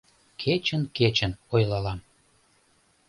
Кечын-кечын 0.41 1.31
ойлалам. 1.53 1.99